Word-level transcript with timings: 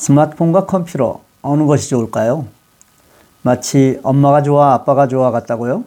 스마트폰과 0.00 0.64
컴퓨터 0.64 1.20
어느 1.42 1.66
것이 1.66 1.90
좋을까요? 1.90 2.46
마치 3.42 4.00
엄마가 4.02 4.42
좋아 4.42 4.72
아빠가 4.72 5.06
좋아 5.08 5.30
같다고요? 5.30 5.84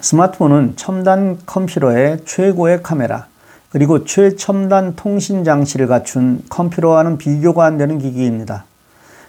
스마트폰은 0.00 0.76
첨단 0.76 1.38
컴퓨터의 1.44 2.24
최고의 2.24 2.82
카메라 2.82 3.26
그리고 3.68 4.04
최첨단 4.06 4.96
통신 4.96 5.44
장치를 5.44 5.88
갖춘 5.88 6.42
컴퓨터와는 6.48 7.18
비교가 7.18 7.66
안 7.66 7.76
되는 7.76 7.98
기기입니다. 7.98 8.64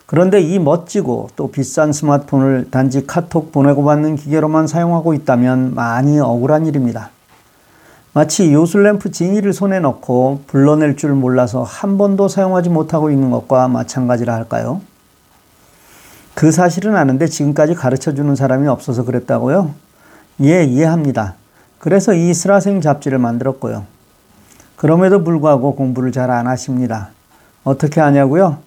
그런데 0.05 0.39
이 0.39 0.59
멋지고 0.59 1.29
또 1.35 1.51
비싼 1.51 1.91
스마트폰을 1.91 2.69
단지 2.71 3.05
카톡 3.05 3.51
보내고 3.51 3.83
받는 3.83 4.15
기계로만 4.15 4.67
사용하고 4.67 5.13
있다면 5.13 5.75
많이 5.75 6.17
억울한 6.21 6.67
일입니다. 6.67 7.09
마치 8.13 8.51
요술램프 8.51 9.11
지니를 9.11 9.53
손에 9.53 9.79
넣고 9.79 10.41
불러낼 10.47 10.95
줄 10.97 11.13
몰라서 11.13 11.63
한 11.63 11.97
번도 11.97 12.27
사용하지 12.27 12.69
못하고 12.69 13.11
있는 13.11 13.29
것과 13.29 13.67
마찬가지라 13.67 14.33
할까요? 14.33 14.81
그 16.33 16.51
사실은 16.51 16.95
아는데 16.95 17.27
지금까지 17.27 17.75
가르쳐 17.75 18.13
주는 18.13 18.35
사람이 18.35 18.67
없어서 18.67 19.03
그랬다고요? 19.03 19.73
예, 20.43 20.63
이해합니다. 20.63 21.35
그래서 21.79 22.13
이 22.13 22.33
스라생 22.33 22.81
잡지를 22.81 23.17
만들었고요. 23.19 23.85
그럼에도 24.75 25.23
불구하고 25.23 25.75
공부를 25.75 26.11
잘 26.11 26.29
안 26.29 26.47
하십니다. 26.47 27.09
어떻게 27.63 28.01
하냐고요? 28.01 28.59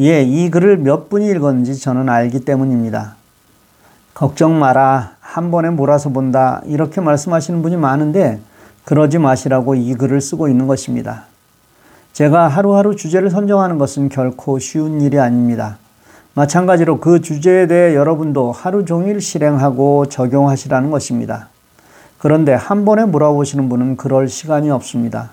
예, 0.00 0.22
이 0.22 0.50
글을 0.50 0.78
몇 0.78 1.08
분이 1.08 1.28
읽었는지 1.28 1.78
저는 1.78 2.08
알기 2.08 2.44
때문입니다. 2.44 3.16
걱정 4.14 4.58
마라. 4.58 5.12
한 5.20 5.50
번에 5.50 5.70
몰아서 5.70 6.10
본다. 6.10 6.60
이렇게 6.66 7.00
말씀하시는 7.00 7.62
분이 7.62 7.76
많은데 7.76 8.40
그러지 8.90 9.18
마시라고 9.18 9.76
이 9.76 9.94
글을 9.94 10.20
쓰고 10.20 10.48
있는 10.48 10.66
것입니다. 10.66 11.26
제가 12.12 12.48
하루하루 12.48 12.96
주제를 12.96 13.30
선정하는 13.30 13.78
것은 13.78 14.08
결코 14.08 14.58
쉬운 14.58 15.00
일이 15.00 15.20
아닙니다. 15.20 15.78
마찬가지로 16.34 16.98
그 16.98 17.20
주제에 17.20 17.68
대해 17.68 17.94
여러분도 17.94 18.50
하루 18.50 18.84
종일 18.84 19.20
실행하고 19.20 20.06
적용하시라는 20.06 20.90
것입니다. 20.90 21.50
그런데 22.18 22.52
한 22.52 22.84
번에 22.84 23.04
몰아보시는 23.04 23.68
분은 23.68 23.96
그럴 23.96 24.26
시간이 24.26 24.72
없습니다. 24.72 25.30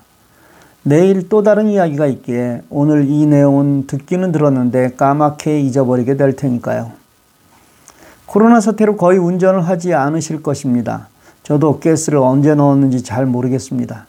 내일 0.84 1.28
또 1.28 1.42
다른 1.42 1.66
이야기가 1.66 2.06
있기에 2.06 2.62
오늘 2.70 3.08
이 3.08 3.26
내용은 3.26 3.88
듣기는 3.88 4.30
들었는데 4.30 4.94
까맣게 4.94 5.62
잊어버리게 5.62 6.16
될 6.16 6.36
테니까요. 6.36 6.92
코로나 8.24 8.60
사태로 8.60 8.96
거의 8.96 9.18
운전을 9.18 9.62
하지 9.62 9.94
않으실 9.94 10.44
것입니다. 10.44 11.08
저도 11.48 11.80
가스를 11.80 12.18
언제 12.18 12.54
넣었는지 12.54 13.02
잘 13.02 13.24
모르겠습니다. 13.24 14.04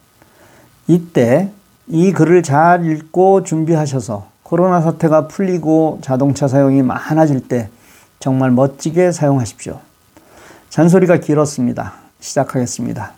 이때 0.88 1.50
이 1.88 2.12
글을 2.12 2.44
잘 2.44 2.86
읽고 2.86 3.44
준비하셔서 3.44 4.28
코로나 4.44 4.82
사태가 4.82 5.30
풀리고 5.30 6.00
자동차 6.02 6.50
사용이 6.50 6.82
많아질 6.82 7.48
때 7.48 7.70
정말 8.20 8.52
멋지게 8.52 9.14
사용하십시오. 9.14 9.80
잔소리가 10.68 11.22
길었습니다. 11.22 11.94
시작하겠습니다. 12.20 13.14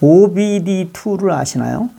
OBD2를 0.00 1.32
아시나요? 1.32 1.90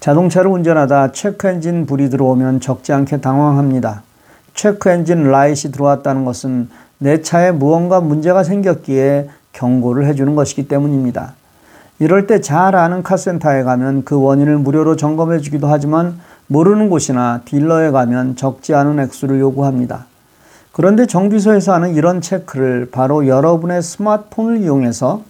자동차를 0.00 0.50
운전하다 0.50 1.12
체크 1.12 1.46
엔진 1.46 1.86
불이 1.86 2.10
들어오면 2.10 2.58
적지 2.58 2.92
않게 2.92 3.20
당황합니다. 3.20 4.02
체크 4.54 4.88
엔진 4.90 5.30
라이트이 5.30 5.70
들어왔다는 5.70 6.24
것은 6.24 6.68
내 6.98 7.22
차에 7.22 7.52
무언가 7.52 8.00
문제가 8.00 8.42
생겼기에 8.42 9.28
경고를 9.52 10.06
해주는 10.06 10.34
것이기 10.34 10.68
때문입니다. 10.68 11.34
이럴 11.98 12.26
때 12.26 12.40
잘 12.40 12.74
아는 12.74 13.02
카센터에 13.02 13.62
가면 13.62 14.04
그 14.04 14.20
원인을 14.20 14.58
무료로 14.58 14.96
점검해 14.96 15.38
주기도 15.40 15.68
하지만 15.68 16.18
모르는 16.48 16.90
곳이나 16.90 17.42
딜러에 17.44 17.90
가면 17.90 18.36
적지 18.36 18.74
않은 18.74 18.98
액수를 18.98 19.38
요구합니다. 19.40 20.06
그런데 20.72 21.06
정비소에서 21.06 21.74
하는 21.74 21.94
이런 21.94 22.20
체크를 22.20 22.88
바로 22.90 23.26
여러분의 23.26 23.82
스마트폰을 23.82 24.62
이용해서 24.62 25.22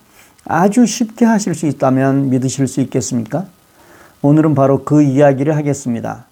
아주 0.46 0.86
쉽게 0.86 1.24
하실 1.24 1.54
수 1.54 1.66
있다면 1.66 2.30
믿으실 2.30 2.66
수 2.68 2.80
있겠습니까? 2.80 3.44
오늘은 4.22 4.54
바로 4.54 4.84
그 4.84 5.02
이야기를 5.02 5.56
하겠습니다. 5.56 6.24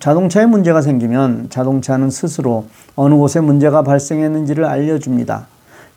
자동차에 0.00 0.46
문제가 0.46 0.82
생기면 0.82 1.48
자동차는 1.50 2.10
스스로 2.10 2.66
어느 2.96 3.14
곳에 3.14 3.40
문제가 3.40 3.82
발생했는지를 3.82 4.64
알려줍니다. 4.64 5.46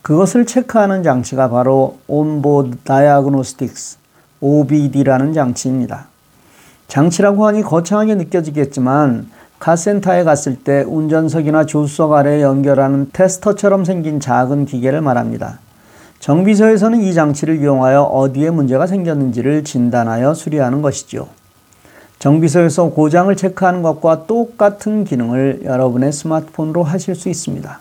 그것을 0.02 0.46
체크하는 0.46 1.04
장치가 1.04 1.50
바로 1.50 1.98
온보드 2.08 2.78
다이아그노스틱스 2.84 3.98
OBD라는 4.42 5.34
장치입니다. 5.34 6.08
장치라고 6.88 7.46
하니 7.46 7.62
거창하게 7.62 8.16
느껴지겠지만 8.16 9.30
카센터에 9.60 10.24
갔을 10.24 10.56
때 10.56 10.84
운전석이나 10.88 11.68
조수석 11.68 12.14
아래 12.14 12.42
연결하는 12.42 13.12
테스터처럼 13.14 13.86
생긴 13.86 14.20
작은 14.20 14.66
기계를 14.66 15.02
말합니다. 15.02 15.60
정비소에서는 16.20 17.02
이 17.02 17.14
장치를 17.14 17.62
이용하여 17.62 18.02
어디에 18.02 18.50
문제가 18.50 18.88
생겼는지를 18.88 19.64
진단하여 19.64 20.34
수리하는 20.34 20.82
것이죠. 20.82 21.28
정비소에서 22.18 22.90
고장을 22.90 23.36
체크하는 23.36 23.84
것과 23.84 24.26
똑같은 24.26 25.04
기능을 25.04 25.62
여러분의 25.64 26.12
스마트폰으로 26.12 26.84
하실 26.84 27.16
수 27.16 27.30
있습니다. 27.30 27.80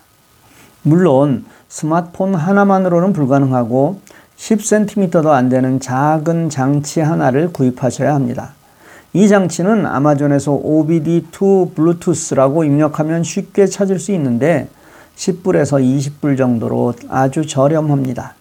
물론 0.83 1.45
스마트폰 1.69 2.35
하나만으로는 2.35 3.13
불가능하고 3.13 4.01
10cm도 4.37 5.27
안 5.29 5.49
되는 5.49 5.79
작은 5.79 6.49
장치 6.49 7.01
하나를 7.01 7.53
구입하셔야 7.53 8.15
합니다. 8.15 8.53
이 9.13 9.29
장치는 9.29 9.87
아마존에서 9.87 10.53
OBD2 10.53 11.75
블루투스라고 11.75 12.65
입력하면 12.65 13.23
쉽게 13.23 13.67
찾을 13.67 13.99
수 13.99 14.13
있는데 14.13 14.69
10불에서 15.17 15.83
20불 15.83 16.39
정도로 16.39 16.95
아주 17.09 17.47
저렴합니다. 17.47 18.35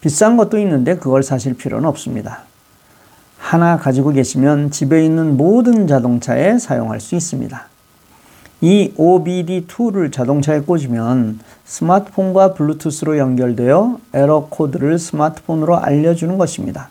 비싼 0.00 0.36
것도 0.36 0.58
있는데 0.58 0.96
그걸 0.96 1.22
사실 1.22 1.54
필요는 1.54 1.86
없습니다. 1.88 2.42
하나 3.36 3.76
가지고 3.76 4.10
계시면 4.10 4.70
집에 4.70 5.04
있는 5.04 5.36
모든 5.36 5.86
자동차에 5.86 6.58
사용할 6.58 7.00
수 7.00 7.14
있습니다. 7.14 7.66
이 8.60 8.92
OBD2를 8.96 10.10
자동차에 10.12 10.60
꽂으면 10.60 11.38
스마트폰과 11.64 12.54
블루투스로 12.54 13.18
연결되어 13.18 13.98
에러 14.14 14.46
코드를 14.50 14.98
스마트폰으로 14.98 15.78
알려주는 15.78 16.36
것입니다. 16.38 16.90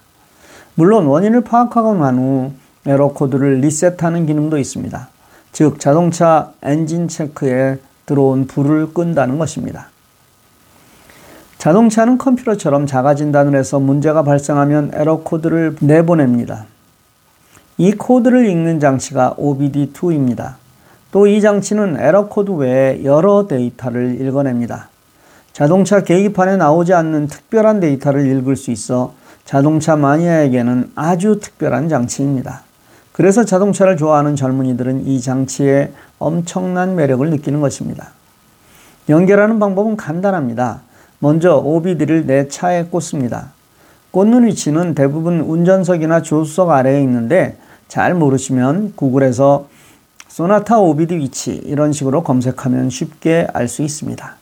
물론 0.75 1.07
원인을 1.07 1.41
파악하고 1.41 1.95
난 1.95 2.17
후 2.17 2.51
에러 2.85 3.09
코드를 3.09 3.59
리셋하는 3.59 4.25
기능도 4.27 4.57
있습니다. 4.57 5.09
즉, 5.51 5.79
자동차 5.79 6.53
엔진 6.61 7.09
체크에 7.09 7.79
들어온 8.05 8.47
불을 8.47 8.93
끈다는 8.93 9.37
것입니다. 9.37 9.89
자동차는 11.57 12.17
컴퓨터처럼 12.17 12.85
자가 12.85 13.15
진단을 13.15 13.57
해서 13.59 13.79
문제가 13.79 14.23
발생하면 14.23 14.91
에러 14.93 15.17
코드를 15.17 15.75
내보냅니다. 15.81 16.65
이 17.77 17.91
코드를 17.91 18.45
읽는 18.47 18.79
장치가 18.79 19.35
OBD2입니다. 19.37 20.53
또 21.11 21.27
이 21.27 21.41
장치는 21.41 21.97
에러 21.99 22.27
코드 22.27 22.51
외에 22.51 23.03
여러 23.03 23.47
데이터를 23.47 24.19
읽어냅니다. 24.21 24.89
자동차 25.53 26.03
계기판에 26.03 26.57
나오지 26.57 26.93
않는 26.93 27.27
특별한 27.27 27.79
데이터를 27.79 28.27
읽을 28.27 28.55
수 28.55 28.71
있어 28.71 29.13
자동차 29.45 29.95
마니아에게는 29.95 30.91
아주 30.95 31.39
특별한 31.41 31.89
장치입니다. 31.89 32.61
그래서 33.13 33.43
자동차를 33.43 33.97
좋아하는 33.97 34.35
젊은이들은 34.35 35.07
이 35.07 35.19
장치에 35.21 35.91
엄청난 36.19 36.95
매력을 36.95 37.27
느끼는 37.29 37.61
것입니다. 37.61 38.09
연결하는 39.09 39.57
방법은 39.57 39.97
간단합니다. 39.97 40.81
먼저 41.19 41.57
OBD를 41.57 42.27
내 42.27 42.47
차에 42.47 42.83
꽂습니다. 42.85 43.53
꽂는 44.11 44.45
위치는 44.45 44.93
대부분 44.93 45.39
운전석이나 45.39 46.21
조수석 46.21 46.69
아래에 46.69 47.01
있는데 47.01 47.57
잘 47.87 48.13
모르시면 48.13 48.93
구글에서 48.95 49.67
소나타 50.37 50.77
OBD 50.77 51.17
위치 51.17 51.55
이런 51.65 51.93
식으로 51.93 52.21
검색하면 52.21 52.91
쉽게 52.91 53.47
알 53.53 53.67
수 53.67 53.81
있습니다. 53.81 54.35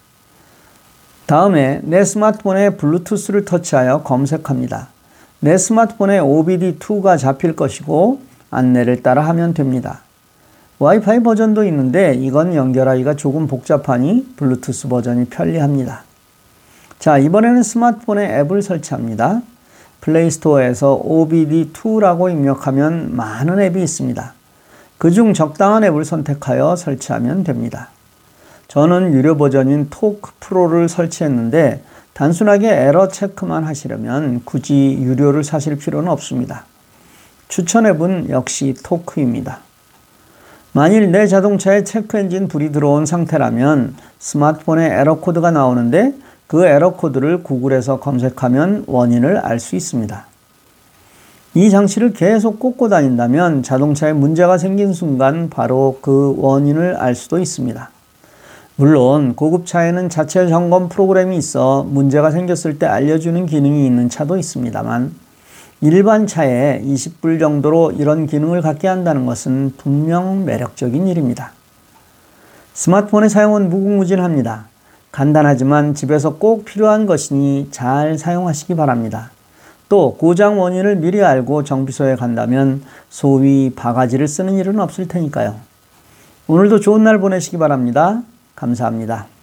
다음에 1.26 1.80
내 1.84 2.04
스마트폰에 2.04 2.72
블루투스를 2.72 3.46
터치하여 3.46 4.04
검색합니다. 4.04 4.90
내 5.40 5.58
스마트폰에 5.58 6.20
OBD2가 6.20 7.18
잡힐 7.18 7.56
것이고 7.56 8.20
안내를 8.52 9.04
따라 9.04 9.26
하면 9.30 9.54
됩니다. 9.54 10.02
와이파이 10.80 11.24
버전도 11.24 11.64
있는데 11.64 12.14
이건 12.14 12.56
연결하기가 12.56 13.14
조금 13.16 13.48
복잡하니 13.48 14.34
블루투스 14.36 14.90
버전이 14.90 15.28
편리합니다. 15.28 16.04
자, 17.00 17.18
이번에는 17.18 17.64
스마트폰에 17.64 18.40
앱을 18.40 18.62
설치합니다. 18.62 19.42
플레이스토어에서 20.02 21.02
OBD2라고 21.06 22.30
입력하면 22.30 23.16
많은 23.16 23.62
앱이 23.62 23.82
있습니다. 23.82 24.34
그중 24.98 25.34
적당한 25.34 25.84
앱을 25.84 26.06
선택하여 26.06 26.76
설치하면 26.76 27.44
됩니다. 27.44 27.90
저는 28.68 29.14
유료 29.14 29.38
버전인 29.38 29.88
Torque 29.90 30.32
Pro를 30.40 30.90
설치했는데 30.90 31.82
단순하게 32.14 32.70
에러 32.70 33.08
체크만 33.10 33.66
하시려면 33.66 34.42
굳이 34.46 34.98
유료를 35.00 35.44
사실 35.44 35.78
필요는 35.78 36.10
없습니다. 36.12 36.66
추천 37.48 37.86
앱은 37.86 38.30
역시 38.30 38.74
Torque입니다. 38.84 39.60
만일 40.72 41.12
내 41.12 41.28
자동차에 41.28 41.84
체크 41.84 42.18
엔진 42.18 42.48
불이 42.48 42.72
들어온 42.72 43.06
상태라면 43.06 43.96
스마트폰에 44.20 44.86
에러 45.00 45.16
코드가 45.16 45.52
나오는데 45.52 46.14
그 46.48 46.66
에러 46.66 46.92
코드를 46.92 47.44
구글에서 47.44 48.00
검색하면 48.00 48.86
원인을 48.88 49.38
알 49.38 49.60
수 49.60 49.76
있습니다. 49.76 50.26
이 51.58 51.70
장치를 51.70 52.12
계속 52.12 52.60
꽂고 52.60 52.90
다닌다면 52.90 53.64
자동차에 53.64 54.12
문제가 54.12 54.58
생긴 54.58 54.92
순간 54.92 55.50
바로 55.50 56.00
그 56.02 56.36
원인을 56.38 56.98
알 56.98 57.16
수도 57.16 57.40
있습니다. 57.40 57.90
물론 58.76 59.36
고급차에는 59.36 60.10
자체 60.10 60.50
점검 60.50 60.90
프로그램이 60.90 61.38
있어 61.38 61.84
문제가 61.90 62.30
생겼을 62.32 62.78
때 62.78 62.88
알려주는 62.88 63.46
기능이 63.46 63.86
있는 63.86 64.10
차도 64.10 64.36
있습니다만 64.36 65.14
일반 65.80 66.28
차에 66.28 66.82
20불 66.84 67.40
정도로 67.40 67.94
이런 67.94 68.28
기능을 68.28 68.62
갖게 68.62 68.90
한다는 68.90 69.26
것은 69.26 69.76
분명 69.78 70.44
매력적인 70.44 71.08
일입니다. 71.08 71.54
스마트폰의 72.74 73.30
사용은 73.30 73.70
무궁무진합니다. 73.70 74.66
간단하지만 75.14 75.96
집에서 75.96 76.36
꼭 76.36 76.66
필요한 76.66 77.06
것이니 77.06 77.70
잘 77.72 78.18
사용하시기 78.18 78.76
바랍니다. 78.76 79.32
또 79.88 80.16
고장 80.16 80.60
원인을 80.60 80.96
미리 80.98 81.24
알고 81.24 81.64
정비소에 81.64 82.16
간다면 82.16 82.84
소위 83.10 83.72
바가지를 83.76 84.28
쓰는 84.28 84.56
일은 84.56 84.80
없을 84.80 85.08
테니까요. 85.08 85.56
오늘도 86.48 86.80
좋은 86.80 87.04
날 87.04 87.20
보내시기 87.20 87.58
바랍니다. 87.58 88.22
감사합니다. 88.56 89.35